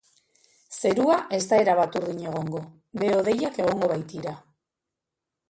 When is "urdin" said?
1.99-2.23